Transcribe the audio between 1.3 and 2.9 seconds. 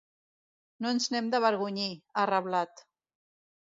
d’avergonyir, ha reblat.